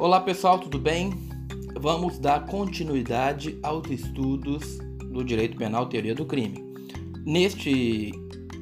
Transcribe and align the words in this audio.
Olá 0.00 0.18
pessoal, 0.18 0.58
tudo 0.58 0.78
bem? 0.78 1.12
Vamos 1.78 2.18
dar 2.18 2.46
continuidade 2.46 3.58
aos 3.62 3.86
estudos 3.90 4.78
do 5.12 5.22
direito 5.22 5.58
penal 5.58 5.90
teoria 5.90 6.14
do 6.14 6.24
crime. 6.24 6.64
Neste 7.26 8.10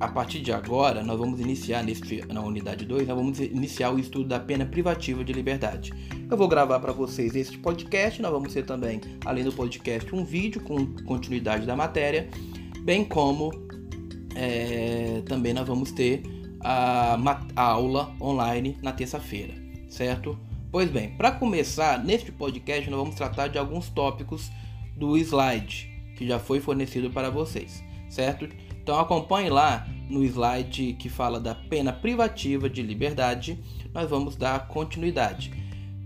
a 0.00 0.08
partir 0.08 0.40
de 0.40 0.50
agora, 0.50 1.04
nós 1.04 1.18
vamos 1.18 1.38
iniciar 1.38 1.84
neste, 1.84 2.24
na 2.32 2.40
unidade 2.40 2.86
2, 2.86 3.06
nós 3.06 3.14
vamos 3.14 3.38
iniciar 3.38 3.90
o 3.90 3.98
estudo 3.98 4.30
da 4.30 4.40
pena 4.40 4.64
privativa 4.64 5.22
de 5.22 5.34
liberdade. 5.34 5.92
Eu 6.30 6.38
vou 6.38 6.48
gravar 6.48 6.80
para 6.80 6.92
vocês 6.92 7.36
este 7.36 7.58
podcast, 7.58 8.22
nós 8.22 8.32
vamos 8.32 8.54
ter 8.54 8.64
também, 8.64 8.98
além 9.26 9.44
do 9.44 9.52
podcast, 9.52 10.14
um 10.14 10.24
vídeo 10.24 10.62
com 10.62 10.86
continuidade 11.04 11.66
da 11.66 11.76
matéria, 11.76 12.30
bem 12.80 13.04
como 13.04 13.50
é, 14.34 15.20
também 15.26 15.52
nós 15.52 15.68
vamos 15.68 15.92
ter 15.92 16.22
a, 16.60 17.18
a 17.54 17.62
aula 17.62 18.16
online 18.22 18.78
na 18.82 18.90
terça-feira, 18.90 19.52
certo? 19.90 20.55
Pois 20.76 20.90
bem, 20.90 21.08
para 21.08 21.32
começar, 21.32 22.04
neste 22.04 22.30
podcast 22.30 22.90
nós 22.90 23.00
vamos 23.00 23.14
tratar 23.14 23.48
de 23.48 23.56
alguns 23.56 23.88
tópicos 23.88 24.50
do 24.94 25.16
slide 25.16 25.90
que 26.18 26.28
já 26.28 26.38
foi 26.38 26.60
fornecido 26.60 27.08
para 27.08 27.30
vocês, 27.30 27.82
certo? 28.10 28.46
Então 28.82 29.00
acompanhe 29.00 29.48
lá 29.48 29.88
no 30.10 30.22
slide 30.22 30.92
que 30.98 31.08
fala 31.08 31.40
da 31.40 31.54
pena 31.54 31.94
privativa 31.94 32.68
de 32.68 32.82
liberdade, 32.82 33.58
nós 33.94 34.10
vamos 34.10 34.36
dar 34.36 34.68
continuidade. 34.68 35.50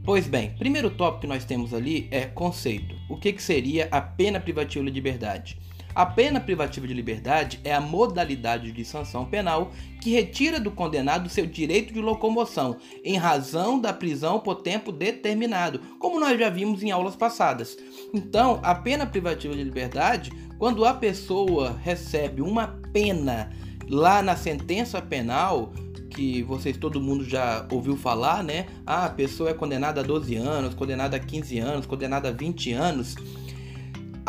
Pois 0.05 0.28
bem, 0.28 0.55
primeiro 0.56 0.89
tópico 0.89 1.23
que 1.23 1.27
nós 1.27 1.45
temos 1.45 1.75
ali 1.75 2.06
é 2.12 2.27
conceito. 2.27 2.95
O 3.09 3.16
que, 3.16 3.33
que 3.33 3.42
seria 3.42 3.89
a 3.91 4.00
pena 4.00 4.39
privativa 4.39 4.84
de 4.84 4.92
liberdade? 4.92 5.59
A 5.95 6.07
pena 6.07 6.41
privativa 6.41 6.87
de 6.87 6.95
liberdade 6.95 7.61
é 7.65 7.75
a 7.75 7.80
modalidade 7.80 8.71
de 8.71 8.85
sanção 8.85 9.25
penal 9.25 9.73
que 10.01 10.12
retira 10.12 10.61
do 10.61 10.71
condenado 10.71 11.29
seu 11.29 11.47
direito 11.47 11.93
de 11.93 12.01
locomoção 12.01 12.77
em 13.05 13.17
razão 13.17 13.81
da 13.81 13.92
prisão 13.92 14.39
por 14.39 14.56
tempo 14.56 14.92
determinado, 14.92 15.81
como 15.98 16.20
nós 16.20 16.39
já 16.39 16.48
vimos 16.48 16.83
em 16.83 16.91
aulas 16.91 17.17
passadas. 17.17 17.77
Então, 18.14 18.61
a 18.62 18.75
pena 18.75 19.05
privativa 19.05 19.55
de 19.55 19.64
liberdade, 19.64 20.33
quando 20.59 20.84
a 20.84 20.95
pessoa 20.95 21.79
recebe 21.83 22.41
uma 22.41 22.69
pena 22.92 23.51
lá 23.89 24.23
na 24.23 24.36
sentença 24.36 25.03
penal, 25.03 25.73
que 26.11 26.42
vocês 26.42 26.77
todo 26.77 27.01
mundo 27.01 27.25
já 27.25 27.67
ouviu 27.70 27.97
falar, 27.97 28.42
né? 28.42 28.67
Ah, 28.86 29.07
a 29.07 29.11
pessoa 29.11 29.51
é 29.51 29.55
condenada 29.55 30.01
a 30.01 30.05
12 30.05 30.36
anos, 30.36 30.75
condenada 30.75 31.17
a 31.17 31.20
15 31.20 31.59
anos, 31.59 31.86
condenada 31.86 32.29
a 32.29 32.33
20 32.33 32.73
anos. 32.73 33.17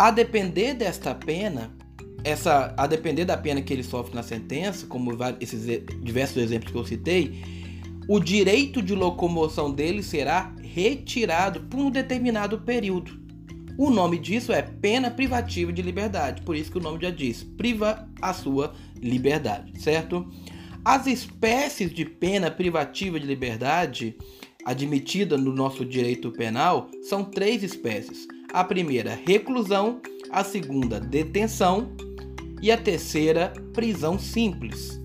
A 0.02 0.10
depender 0.10 0.74
desta 0.74 1.14
pena, 1.14 1.72
essa, 2.24 2.74
a 2.76 2.88
depender 2.88 3.24
da 3.24 3.38
pena 3.38 3.62
que 3.62 3.72
ele 3.72 3.84
sofre 3.84 4.16
na 4.16 4.24
sentença, 4.24 4.88
como 4.88 5.16
esses 5.40 5.64
diversos 6.02 6.38
exemplos 6.42 6.72
que 6.72 6.78
eu 6.80 6.84
citei, 6.84 7.44
o 8.08 8.20
direito 8.20 8.82
de 8.82 8.96
locomoção 8.96 9.72
dele 9.72 10.02
será 10.02 10.56
retirado 10.60 11.62
por 11.70 11.80
um 11.80 11.92
determinado 11.92 12.62
período. 12.62 13.12
O 13.78 13.92
nome 13.92 14.18
disso 14.18 14.52
é 14.52 14.64
pena 14.64 15.12
privativa 15.12 15.72
de 15.72 15.84
liberdade, 15.84 16.42
por 16.42 16.56
isso 16.56 16.72
que 16.72 16.80
o 16.80 16.82
nome 16.82 17.00
já 17.00 17.12
diz, 17.12 17.44
priva 17.44 18.10
a 18.20 18.34
sua 18.34 18.74
liberdade, 19.00 19.80
certo? 19.80 20.28
As 20.84 21.06
espécies 21.06 21.94
de 21.94 22.06
pena 22.06 22.50
privativa 22.50 23.20
de 23.20 23.28
liberdade 23.28 24.18
admitida 24.66 25.38
no 25.38 25.54
nosso 25.54 25.86
direito 25.86 26.32
penal 26.32 26.90
são 27.04 27.24
três 27.24 27.62
espécies. 27.62 28.28
A 28.54 28.66
primeira, 28.66 29.18
reclusão, 29.26 30.02
a 30.30 30.44
segunda, 30.44 31.00
detenção 31.00 31.94
e 32.62 32.70
a 32.70 32.78
terceira, 32.78 33.54
prisão 33.74 34.20
simples. 34.20 35.00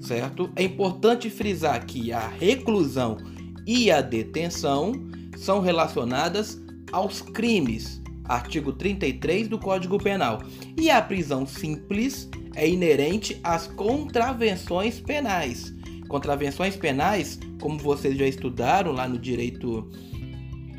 Certo? 0.00 0.50
É 0.56 0.62
importante 0.62 1.28
frisar 1.28 1.84
que 1.84 2.12
a 2.14 2.26
reclusão 2.26 3.18
e 3.66 3.90
a 3.90 4.00
detenção 4.00 4.92
são 5.36 5.60
relacionadas 5.60 6.58
aos 6.90 7.20
crimes, 7.20 8.00
artigo 8.24 8.72
33 8.72 9.48
do 9.48 9.58
Código 9.58 9.98
Penal. 9.98 10.42
E 10.74 10.88
a 10.88 11.02
prisão 11.02 11.46
simples 11.46 12.30
é 12.54 12.66
inerente 12.66 13.38
às 13.44 13.66
contravenções 13.66 14.98
penais. 14.98 15.74
Contravenções 16.08 16.74
penais, 16.74 17.38
como 17.60 17.78
vocês 17.78 18.16
já 18.16 18.26
estudaram 18.26 18.92
lá 18.92 19.06
no 19.06 19.18
direito 19.18 19.90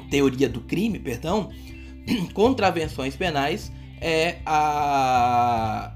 teoria 0.09 0.49
do 0.49 0.61
crime, 0.61 0.97
perdão, 0.97 1.51
contravenções 2.33 3.15
penais 3.15 3.71
é 4.01 4.37
a 4.45 5.93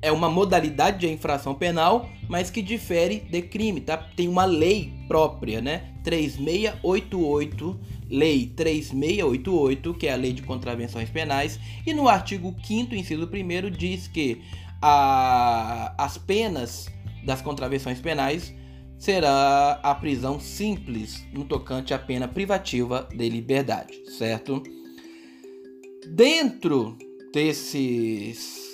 é 0.00 0.12
uma 0.12 0.30
modalidade 0.30 1.00
de 1.00 1.08
infração 1.08 1.54
penal, 1.54 2.08
mas 2.28 2.50
que 2.50 2.62
difere 2.62 3.18
de 3.18 3.42
crime, 3.42 3.80
tá? 3.80 3.96
Tem 3.96 4.28
uma 4.28 4.44
lei 4.44 4.92
própria, 5.08 5.60
né? 5.60 5.92
3688, 6.04 7.80
lei 8.08 8.46
3688, 8.46 9.94
que 9.94 10.06
é 10.06 10.12
a 10.12 10.16
lei 10.16 10.32
de 10.32 10.42
contravenções 10.42 11.10
penais, 11.10 11.58
e 11.84 11.92
no 11.92 12.08
artigo 12.08 12.54
5 12.62 12.94
inciso 12.94 13.24
1 13.24 13.70
diz 13.70 14.06
que 14.06 14.40
a, 14.80 15.92
as 15.98 16.16
penas 16.16 16.88
das 17.24 17.42
contravenções 17.42 18.00
penais 18.00 18.54
será 18.98 19.80
a 19.82 19.94
prisão 19.94 20.40
simples 20.40 21.24
no 21.32 21.44
tocante 21.44 21.94
à 21.94 21.98
pena 21.98 22.26
privativa 22.26 23.08
de 23.14 23.28
liberdade, 23.28 23.94
certo? 24.18 24.62
Dentro 26.08 26.96
desses 27.32 28.66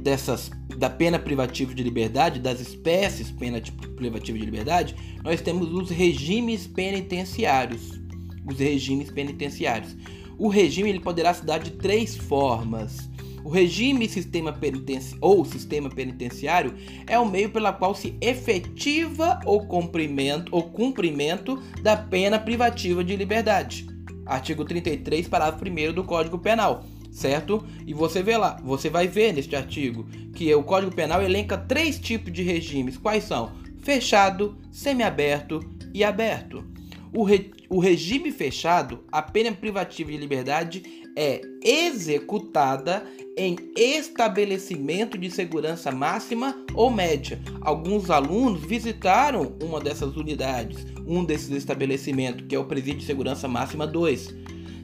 dessas 0.00 0.50
da 0.76 0.88
pena 0.88 1.18
privativa 1.18 1.74
de 1.74 1.82
liberdade, 1.82 2.38
das 2.38 2.60
espécies 2.60 3.32
pena 3.32 3.60
privativa 3.96 4.38
de 4.38 4.44
liberdade, 4.44 4.94
nós 5.24 5.40
temos 5.40 5.72
os 5.72 5.90
regimes 5.90 6.66
penitenciários. 6.66 8.00
Os 8.46 8.58
regimes 8.58 9.10
penitenciários. 9.10 9.96
O 10.38 10.48
regime 10.48 10.90
ele 10.90 11.00
poderá 11.00 11.34
se 11.34 11.44
dar 11.44 11.58
de 11.58 11.72
três 11.72 12.16
formas. 12.16 13.10
O 13.44 13.48
regime 13.48 14.08
sistema 14.08 14.52
penitenci 14.52 15.16
ou 15.20 15.44
sistema 15.44 15.88
penitenciário 15.88 16.74
é 17.06 17.18
o 17.18 17.26
meio 17.26 17.50
pela 17.50 17.72
qual 17.72 17.94
se 17.94 18.16
efetiva 18.20 19.40
o 19.44 19.60
cumprimento, 19.66 20.54
o 20.54 20.62
cumprimento 20.62 21.62
da 21.82 21.96
pena 21.96 22.38
privativa 22.38 23.02
de 23.02 23.16
liberdade. 23.16 23.86
Artigo 24.26 24.64
33, 24.64 25.26
parágrafo 25.28 25.64
1 25.64 25.92
do 25.92 26.04
Código 26.04 26.38
Penal, 26.38 26.84
certo? 27.10 27.64
E 27.86 27.94
você 27.94 28.22
vê 28.22 28.36
lá, 28.36 28.60
você 28.62 28.90
vai 28.90 29.08
ver 29.08 29.32
neste 29.32 29.56
artigo 29.56 30.06
que 30.34 30.54
o 30.54 30.62
Código 30.62 30.94
Penal 30.94 31.22
elenca 31.22 31.56
três 31.56 31.98
tipos 31.98 32.32
de 32.32 32.42
regimes. 32.42 32.98
Quais 32.98 33.24
são? 33.24 33.52
Fechado, 33.78 34.58
semiaberto 34.70 35.60
e 35.94 36.04
aberto. 36.04 36.64
O, 37.12 37.22
re, 37.22 37.50
o 37.68 37.78
regime 37.78 38.30
fechado, 38.30 39.04
a 39.10 39.22
pena 39.22 39.52
privativa 39.52 40.10
de 40.10 40.16
liberdade 40.16 40.82
é 41.16 41.40
executada 41.64 43.04
em 43.36 43.56
estabelecimento 43.76 45.16
de 45.16 45.30
segurança 45.30 45.90
máxima 45.90 46.56
ou 46.74 46.90
média. 46.90 47.40
Alguns 47.60 48.10
alunos 48.10 48.60
visitaram 48.60 49.56
uma 49.62 49.80
dessas 49.80 50.16
unidades, 50.16 50.86
um 51.06 51.24
desses 51.24 51.50
estabelecimentos, 51.50 52.46
que 52.46 52.54
é 52.54 52.58
o 52.58 52.64
Presídio 52.64 53.00
de 53.00 53.06
Segurança 53.06 53.48
Máxima 53.48 53.86
2, 53.86 54.34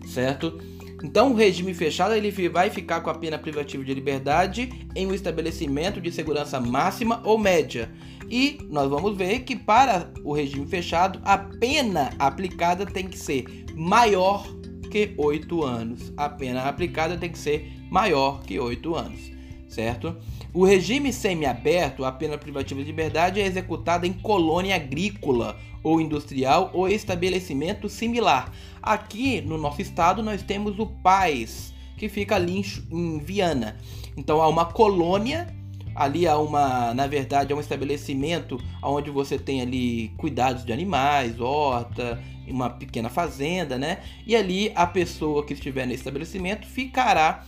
certo? 0.07 0.59
Então, 1.05 1.33
o 1.33 1.35
regime 1.35 1.75
fechado 1.75 2.15
ele 2.15 2.31
vai 2.49 2.71
ficar 2.71 3.03
com 3.03 3.11
a 3.11 3.15
pena 3.15 3.39
privativa 3.39 3.85
de 3.85 3.93
liberdade 3.93 4.89
em 4.97 5.07
um 5.07 5.13
estabelecimento 5.13 6.01
de 6.01 6.11
segurança 6.11 6.59
máxima 6.59 7.21
ou 7.25 7.37
média. 7.37 7.93
E 8.31 8.57
nós 8.71 8.89
vamos 8.89 9.15
ver 9.15 9.41
que 9.41 9.55
para 9.55 10.11
o 10.25 10.33
regime 10.33 10.67
fechado, 10.67 11.21
a 11.23 11.37
pena 11.37 12.11
aplicada 12.19 12.87
tem 12.87 13.07
que 13.07 13.19
ser 13.19 13.67
maior 13.75 14.47
que 14.91 15.13
8 15.19 15.63
anos. 15.63 16.11
A 16.17 16.27
pena 16.31 16.63
aplicada 16.63 17.19
tem 17.19 17.31
que 17.31 17.39
ser 17.39 17.71
maior 17.91 18.43
que 18.43 18.59
8 18.59 18.95
anos, 18.95 19.31
certo? 19.75 20.17
O 20.53 20.65
regime 20.65 21.13
semiaberto, 21.13 22.05
a 22.05 22.13
pena 22.13 22.39
privativa 22.39 22.81
de 22.81 22.87
liberdade, 22.87 23.41
é 23.41 23.47
executada 23.47 24.07
em 24.07 24.13
colônia 24.13 24.77
agrícola 24.77 25.57
ou 25.83 26.01
industrial 26.01 26.71
ou 26.73 26.89
estabelecimento 26.89 27.89
similar. 27.89 28.53
Aqui 28.83 29.41
no 29.41 29.59
nosso 29.59 29.83
estado 29.83 30.23
nós 30.23 30.43
temos 30.43 30.79
o 30.79 30.87
PAIS, 30.87 31.75
que 31.99 32.09
fica 32.09 32.37
ali 32.37 32.65
em 32.91 33.19
Viana. 33.19 33.77
Então 34.17 34.41
há 34.41 34.49
uma 34.49 34.65
colônia, 34.65 35.53
ali 35.95 36.27
há 36.27 36.39
uma, 36.39 36.95
na 36.95 37.07
verdade, 37.07 37.53
é 37.53 37.57
um 37.57 37.61
estabelecimento 37.61 38.59
onde 38.83 39.11
você 39.11 39.39
tem 39.39 39.61
ali 39.61 40.13
cuidados 40.17 40.65
de 40.65 40.73
animais, 40.73 41.41
horta, 41.41 42.23
uma 42.47 42.71
pequena 42.71 43.09
fazenda, 43.09 43.79
né? 43.79 43.99
E 44.27 44.37
ali 44.37 44.73
a 44.75 44.87
pessoa 44.87 45.45
que 45.45 45.55
estiver 45.55 45.87
nesse 45.87 46.01
estabelecimento 46.01 46.67
ficará 46.67 47.45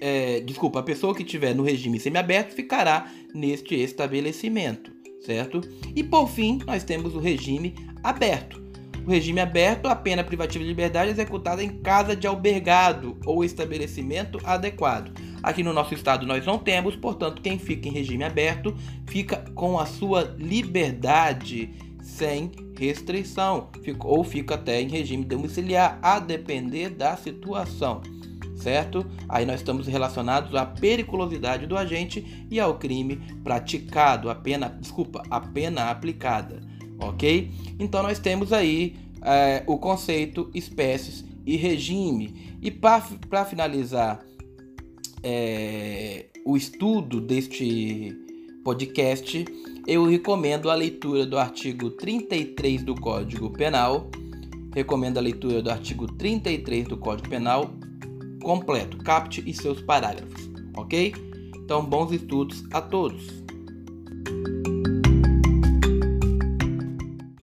é, 0.00 0.40
desculpa, 0.40 0.80
a 0.80 0.82
pessoa 0.82 1.14
que 1.14 1.22
estiver 1.22 1.54
no 1.54 1.62
regime 1.62 1.98
semiaberto 1.98 2.54
ficará 2.54 3.10
neste 3.34 3.74
estabelecimento, 3.74 4.92
certo? 5.24 5.60
E 5.94 6.02
por 6.02 6.28
fim, 6.28 6.58
nós 6.66 6.84
temos 6.84 7.14
o 7.14 7.18
regime 7.18 7.74
aberto. 8.02 8.62
O 9.06 9.10
regime 9.10 9.40
aberto, 9.40 9.86
a 9.86 9.96
pena 9.96 10.22
privativa 10.22 10.62
de 10.62 10.68
liberdade 10.68 11.08
é 11.08 11.12
executada 11.12 11.64
em 11.64 11.78
casa 11.80 12.14
de 12.14 12.26
albergado 12.26 13.16
ou 13.24 13.42
estabelecimento 13.42 14.38
adequado. 14.44 15.12
Aqui 15.42 15.62
no 15.62 15.72
nosso 15.72 15.94
estado 15.94 16.26
nós 16.26 16.44
não 16.44 16.58
temos, 16.58 16.94
portanto, 16.94 17.40
quem 17.40 17.58
fica 17.58 17.88
em 17.88 17.92
regime 17.92 18.24
aberto 18.24 18.76
fica 19.06 19.36
com 19.54 19.78
a 19.78 19.86
sua 19.86 20.36
liberdade 20.38 21.70
sem 22.02 22.50
restrição, 22.78 23.70
ou 24.00 24.24
fica 24.24 24.56
até 24.56 24.80
em 24.80 24.88
regime 24.88 25.24
domiciliar, 25.24 25.98
a 26.02 26.18
depender 26.18 26.90
da 26.90 27.16
situação, 27.16 28.02
certo? 28.58 29.06
Aí 29.28 29.46
nós 29.46 29.60
estamos 29.60 29.86
relacionados 29.86 30.54
à 30.54 30.66
periculosidade 30.66 31.66
do 31.66 31.76
agente 31.76 32.46
e 32.50 32.58
ao 32.60 32.78
crime 32.78 33.20
praticado, 33.42 34.28
a 34.28 34.34
pena, 34.34 34.68
desculpa, 34.68 35.22
a 35.30 35.40
pena 35.40 35.90
aplicada, 35.90 36.60
ok? 36.98 37.50
Então 37.78 38.02
nós 38.02 38.18
temos 38.18 38.52
aí 38.52 38.96
é, 39.22 39.62
o 39.66 39.78
conceito, 39.78 40.50
espécies 40.54 41.24
e 41.46 41.56
regime. 41.56 42.58
E 42.60 42.70
para 42.70 43.44
finalizar 43.44 44.20
é, 45.22 46.26
o 46.44 46.56
estudo 46.56 47.20
deste 47.20 48.14
podcast, 48.64 49.44
eu 49.86 50.04
recomendo 50.04 50.70
a 50.70 50.74
leitura 50.74 51.24
do 51.24 51.38
artigo 51.38 51.90
33 51.90 52.82
do 52.82 52.94
Código 52.94 53.50
Penal. 53.50 54.10
Recomendo 54.74 55.16
a 55.16 55.20
leitura 55.20 55.62
do 55.62 55.70
artigo 55.70 56.06
33 56.06 56.86
do 56.86 56.96
Código 56.96 57.28
Penal 57.28 57.72
completo, 58.42 58.96
capte 58.98 59.42
e 59.46 59.52
seus 59.52 59.80
parágrafos, 59.80 60.50
ok? 60.76 61.14
Então, 61.56 61.84
bons 61.84 62.12
estudos 62.12 62.64
a 62.72 62.80
todos! 62.80 63.44